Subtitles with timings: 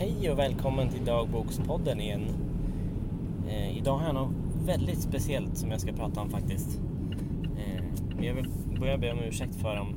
[0.00, 2.26] Hej och välkommen till Dagbokspodden igen.
[3.48, 4.34] Eh, idag har jag något
[4.64, 6.80] väldigt speciellt som jag ska prata om faktiskt.
[7.58, 7.82] Eh,
[8.16, 8.48] men jag vill
[8.80, 9.94] börja be om ursäkt för om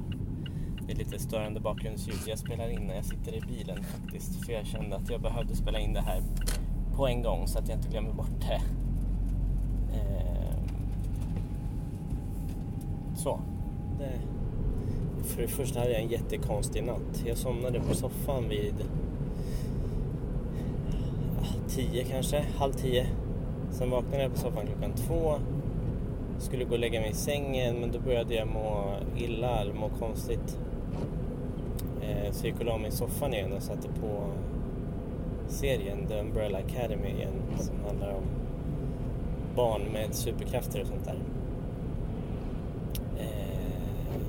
[0.87, 2.17] det är lite störande bakgrundsljud.
[2.27, 4.45] Jag spelar in när jag sitter i bilen faktiskt.
[4.45, 6.21] För jag kände att jag behövde spela in det här
[6.95, 8.61] på en gång så att jag inte glömmer bort det.
[9.97, 10.57] Eh,
[13.15, 13.39] så.
[13.99, 14.19] Det.
[15.23, 17.23] För det första hade jag en jättekonstig natt.
[17.25, 18.75] Jag somnade på soffan vid
[21.75, 23.07] tio kanske, halv tio.
[23.71, 25.35] Sen vaknade jag på soffan klockan två.
[26.39, 29.89] Skulle gå och lägga mig i sängen men då började jag må illa eller må
[29.89, 30.59] konstigt.
[32.01, 34.23] Eh, så jag gick och la mig i soffan igen och satte på
[35.47, 38.23] serien The Umbrella Academy igen som handlar om
[39.55, 41.17] barn med superkrafter och sånt där.
[43.19, 44.21] Eh,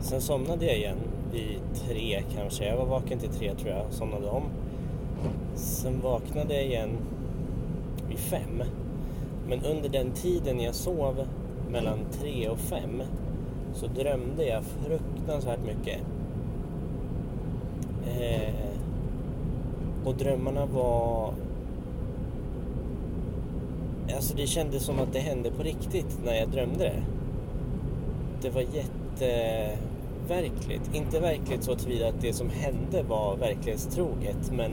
[0.00, 0.98] sen somnade jag igen
[1.32, 2.64] vid tre kanske.
[2.64, 4.42] Jag var vaken till tre tror jag och somnade om.
[5.54, 6.96] Sen vaknade jag igen
[8.08, 8.62] vid fem.
[9.48, 11.26] Men under den tiden jag sov
[11.70, 13.02] mellan tre och fem
[13.74, 16.00] så drömde jag fruktansvärt mycket.
[18.06, 18.54] Eh,
[20.04, 21.34] och drömmarna var...
[24.14, 27.02] Alltså det kändes som att det hände på riktigt när jag drömde det.
[28.42, 30.94] Det var jätteverkligt.
[30.94, 34.70] Inte verkligt så tillvida att det som hände var verklighetstroget men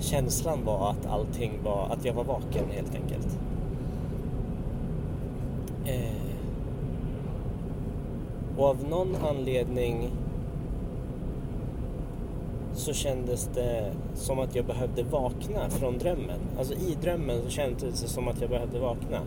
[0.00, 3.38] känslan var att allting var, att jag var vaken helt enkelt.
[5.86, 6.20] Eh,
[8.56, 10.10] och av någon anledning
[12.74, 16.40] så kändes det som att jag behövde vakna från drömmen.
[16.58, 19.20] Alltså i drömmen så kändes det som att jag behövde vakna.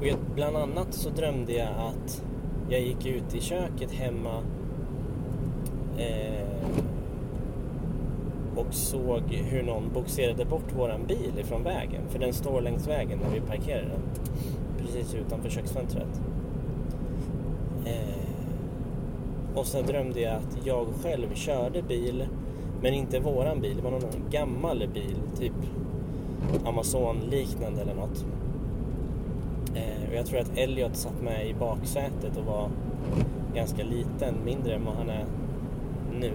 [0.00, 2.22] Och jag, bland annat så drömde jag att
[2.68, 4.42] jag gick ut i köket hemma
[5.98, 6.43] eh,
[8.68, 12.02] och såg hur någon boxerade bort våran bil ifrån vägen.
[12.08, 14.00] För den står längs vägen när vi parkerar den.
[14.78, 16.20] Precis utanför köksfönstret.
[17.86, 18.24] Eh,
[19.54, 22.26] och sen drömde jag att jag själv körde bil.
[22.82, 23.76] Men inte våran bil.
[23.76, 25.16] Det var någon gammal bil.
[25.38, 25.52] Typ
[26.64, 28.24] Amazon-liknande eller något.
[29.74, 32.68] Eh, och jag tror att Elliot satt med i baksätet och var
[33.54, 34.34] ganska liten.
[34.44, 35.24] Mindre än vad han är
[36.20, 36.32] nu.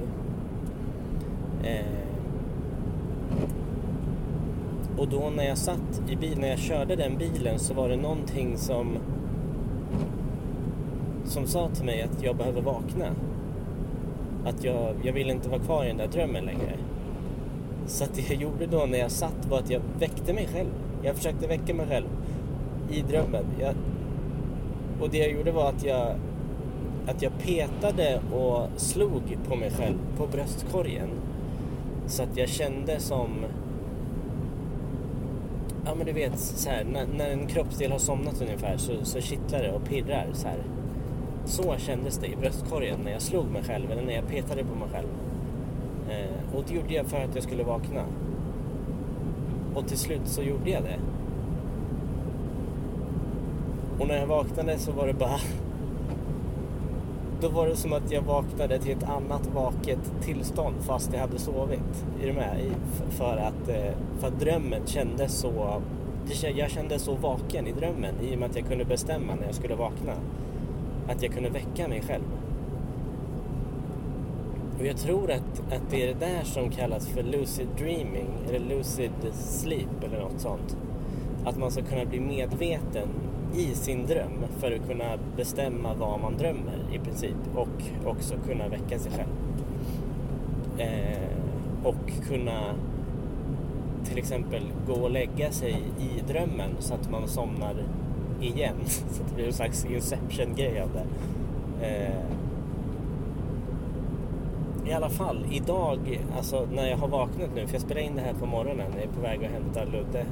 [1.63, 1.98] Eh,
[4.99, 7.97] och då när jag satt i bilen, när jag körde den bilen så var det
[7.97, 8.97] någonting som
[11.25, 13.05] som sa till mig att jag behöver vakna.
[14.45, 16.77] Att jag, jag vill inte vara kvar i den där drömmen längre.
[17.87, 20.69] Så att det jag gjorde då när jag satt var att jag väckte mig själv.
[21.03, 22.07] Jag försökte väcka mig själv
[22.91, 23.45] i drömmen.
[23.59, 23.75] Jag,
[25.01, 26.15] och det jag gjorde var att jag,
[27.07, 31.09] att jag petade och slog på mig själv på bröstkorgen.
[32.07, 33.29] Så att jag kände som
[35.85, 39.21] Ja men du vet, så här, när, när, en kroppsdel har somnat ungefär så, så
[39.21, 40.63] kittlar det och pirrar så här.
[41.45, 44.75] Så kändes det i bröstkorgen när jag slog mig själv eller när jag petade på
[44.75, 45.07] mig själv.
[46.09, 48.05] Eh, och det gjorde jag för att jag skulle vakna.
[49.75, 50.99] Och till slut så gjorde jag det.
[53.99, 55.39] Och när jag vaknade så var det bara...
[57.41, 61.39] Då var det som att jag vaknade till ett annat vaket tillstånd fast jag hade
[61.39, 62.05] sovit.
[62.21, 62.57] Är du med?
[63.09, 65.81] För att, eh, för att drömmen kändes så...
[66.55, 69.55] Jag kände så vaken i drömmen i och med att jag kunde bestämma när jag
[69.55, 70.13] skulle vakna.
[71.07, 72.23] Att jag kunde väcka mig själv.
[74.79, 78.59] Och jag tror att, att det är det där som kallas för lucid dreaming eller
[78.59, 80.77] lucid sleep eller något sånt.
[81.45, 83.07] Att man ska kunna bli medveten
[83.55, 88.67] i sin dröm för att kunna bestämma vad man drömmer i princip och också kunna
[88.67, 89.29] väcka sig själv.
[90.77, 91.29] Eh,
[91.83, 92.75] och kunna
[94.05, 97.75] till exempel gå och lägga sig i drömmen så att man somnar
[98.41, 98.75] igen.
[98.85, 101.05] Så att det blir en slags inception-grej av det.
[101.87, 102.25] Eh,
[104.89, 108.21] I alla fall, idag, alltså när jag har vaknat nu, för jag spelar in det
[108.21, 110.25] här på morgonen, jag är på väg att hämta Ludde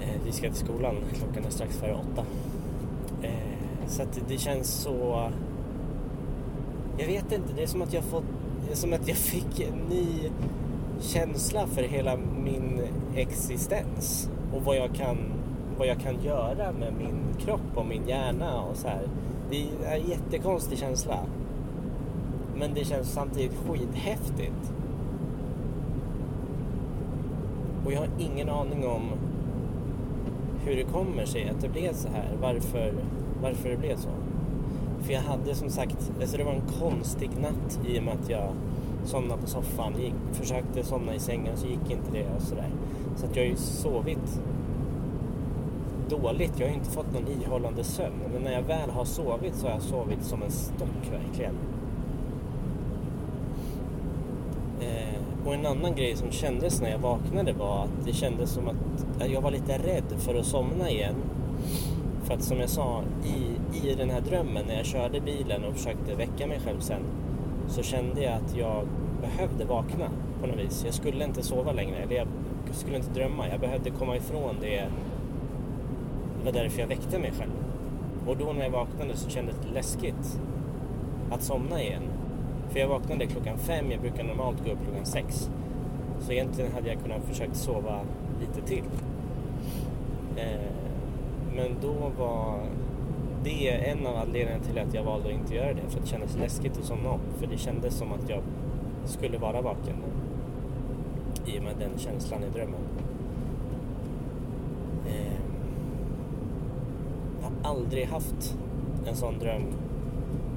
[0.00, 2.24] Eh, vi ska till skolan, klockan är strax före åtta.
[3.22, 5.30] Eh, så att det känns så...
[6.98, 8.24] Jag vet inte, det är som att jag fått...
[8.66, 10.30] Det är som att jag fick en ny
[11.00, 12.80] känsla för hela min
[13.16, 14.30] existens.
[14.54, 15.18] Och vad jag kan,
[15.78, 19.08] vad jag kan göra med min kropp och min hjärna och så här.
[19.50, 21.18] Det är en jättekonstig känsla.
[22.56, 24.72] Men det känns samtidigt skithäftigt.
[27.84, 29.12] Och jag har ingen aning om
[30.68, 32.28] hur det kommer sig att det blev så här.
[32.40, 32.94] Varför,
[33.42, 34.08] varför det blev så.
[35.02, 38.30] För jag hade som sagt, alltså det var en konstig natt i och med att
[38.30, 38.52] jag
[39.04, 39.94] somnade på soffan.
[40.00, 42.70] Gick, försökte somna i sängen så gick inte det och sådär.
[43.16, 44.40] Så att jag har ju sovit
[46.08, 46.52] dåligt.
[46.56, 48.20] Jag har ju inte fått någon ihållande sömn.
[48.32, 51.54] Men när jag väl har sovit så har jag sovit som en stock verkligen.
[54.80, 55.17] Eh,
[55.48, 59.30] och en annan grej som kändes när jag vaknade var att det kändes som att
[59.30, 61.14] jag var lite rädd för att somna igen.
[62.22, 65.74] För att som jag sa, i, i den här drömmen när jag körde bilen och
[65.74, 67.02] försökte väcka mig själv sen
[67.68, 68.86] så kände jag att jag
[69.20, 70.08] behövde vakna
[70.40, 70.82] på något vis.
[70.84, 72.28] Jag skulle inte sova längre, eller jag
[72.72, 73.48] skulle inte drömma.
[73.48, 74.84] Jag behövde komma ifrån det.
[76.38, 77.52] Det var därför jag väckte mig själv.
[78.26, 80.40] Och då när jag vaknade så kändes det läskigt
[81.30, 82.02] att somna igen.
[82.68, 85.50] För jag vaknade klockan fem, jag brukar normalt gå upp klockan sex.
[86.20, 88.00] Så egentligen hade jag kunnat försökt sova
[88.40, 88.84] lite till.
[90.36, 90.70] Eh,
[91.56, 92.60] men då var
[93.44, 95.88] det en av anledningarna till att jag valde att inte göra det.
[95.88, 97.20] För det kändes läskigt att somna om.
[97.38, 98.42] För det kändes som att jag
[99.04, 99.96] skulle vara vaken.
[101.46, 102.80] I och med den känslan i drömmen.
[105.06, 105.38] Eh,
[107.40, 108.56] jag har aldrig haft
[109.06, 109.62] en sån dröm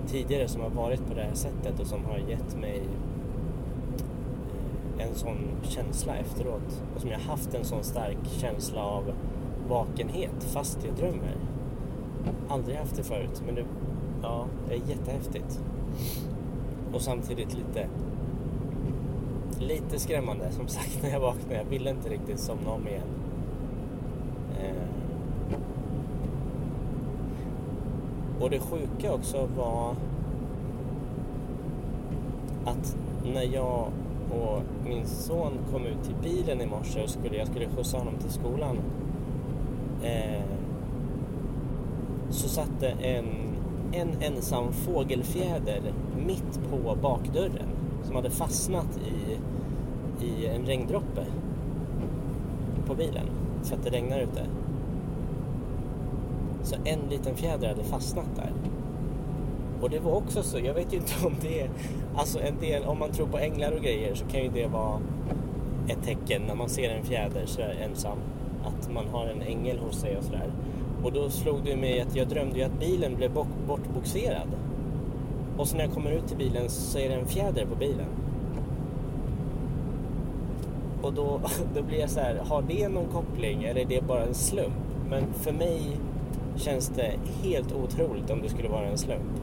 [0.08, 2.82] tidigare som har varit på det här sättet och som har gett mig
[4.98, 6.84] eh, en sån känsla efteråt.
[6.96, 9.12] Och som jag haft en sån stark känsla av
[9.70, 11.36] vakenhet fast jag drömmer.
[12.50, 13.66] Aldrig haft det förut, men det,
[14.22, 15.62] ja, det är jättehäftigt.
[16.94, 17.88] Och samtidigt lite
[19.60, 21.56] lite skrämmande som sagt när jag vaknade.
[21.56, 23.08] Jag ville inte riktigt somna om igen.
[24.60, 25.01] Eh.
[28.42, 29.96] Och det sjuka också var
[32.66, 32.98] att
[33.34, 33.88] när jag
[34.32, 38.14] och min son kom ut till bilen i morse och skulle, jag skulle skjutsa honom
[38.18, 38.78] till skolan
[40.04, 40.44] eh,
[42.30, 43.26] så satte en,
[43.92, 45.82] en ensam fågelfjäder
[46.26, 47.68] mitt på bakdörren
[48.04, 49.38] som hade fastnat i,
[50.26, 51.26] i en regndroppe
[52.88, 53.26] på bilen
[53.64, 54.46] så att det regnar ute.
[56.64, 58.52] Så en liten fjäder hade fastnat där.
[59.82, 61.70] Och det var också så, jag vet ju inte om det är,
[62.16, 65.00] alltså en del, om man tror på änglar och grejer så kan ju det vara
[65.88, 68.18] ett tecken när man ser en fjäder så ensam.
[68.64, 70.52] Att man har en ängel hos sig och sådär.
[71.04, 73.32] Och då slog det mig att jag drömde ju att bilen blev
[73.68, 74.48] bortboxerad.
[75.58, 78.08] Och så när jag kommer ut till bilen så är det en fjäder på bilen.
[81.02, 81.42] Och då,
[81.76, 84.74] då blir jag så här, har det någon koppling eller är det bara en slump?
[85.10, 85.82] Men för mig
[86.56, 87.14] känns det
[87.44, 89.42] helt otroligt om det skulle vara en slump.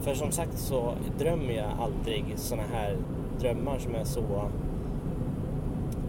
[0.00, 2.96] För som sagt så drömmer jag aldrig såna här
[3.40, 4.50] drömmar som är så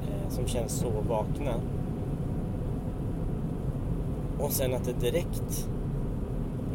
[0.01, 1.53] eh, som känns så vakna.
[4.39, 5.69] Och sen att det direkt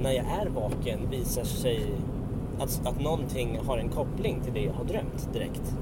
[0.03, 1.93] när jag är vaken visar sig
[2.59, 5.75] att, att någonting har en koppling till det jag har drömt direkt.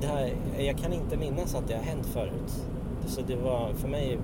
[0.00, 2.64] Det här, jag kan inte minnas att det har hänt förut.
[3.08, 4.18] Så det var för mig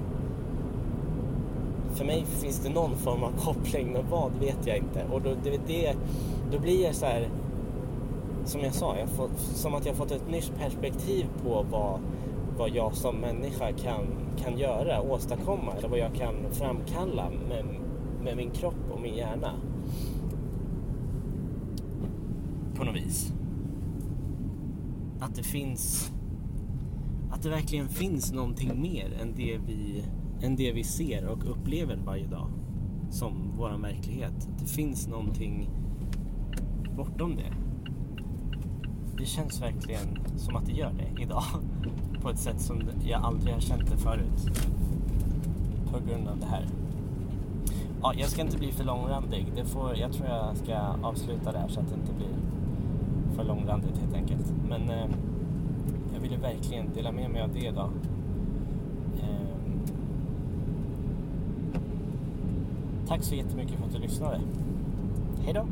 [1.95, 5.05] för mig finns det någon form av koppling, men vad vet jag inte.
[5.13, 5.97] Och då, det, det,
[6.53, 7.29] då blir jag så här,
[8.45, 12.01] som jag sa, jag fått, som att jag fått ett nytt perspektiv på vad,
[12.59, 17.65] vad jag som människa kan, kan göra, åstadkomma eller vad jag kan framkalla med,
[18.23, 19.53] med min kropp och min hjärna.
[22.75, 23.33] På något vis.
[25.21, 26.13] Att det finns,
[27.35, 30.05] att det verkligen finns någonting mer än det vi
[30.43, 32.49] än det vi ser och upplever varje dag
[33.11, 34.49] som vår verklighet.
[34.59, 35.69] Det finns någonting
[36.97, 37.53] bortom det.
[39.19, 41.43] Det känns verkligen som att det gör det idag
[42.23, 44.51] på ett sätt som jag aldrig har känt det förut
[45.93, 46.67] på grund av det här.
[48.03, 49.53] Ja, jag ska inte bli för långrandig.
[49.57, 52.37] Det får, jag tror jag ska avsluta det här så att det inte blir
[53.37, 54.53] för långrandigt helt enkelt.
[54.69, 55.07] Men eh,
[56.15, 57.91] jag ville verkligen dela med mig av det idag.
[59.23, 59.81] Ehm.
[63.09, 64.41] Tack så jättemycket för att du lyssnade.
[65.45, 65.67] Hej då!